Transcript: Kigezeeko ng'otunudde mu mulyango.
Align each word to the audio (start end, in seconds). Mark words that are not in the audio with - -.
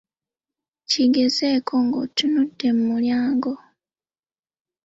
Kigezeeko 0.89 1.73
ng'otunudde 1.85 2.67
mu 2.75 2.83
mulyango. 2.89 3.53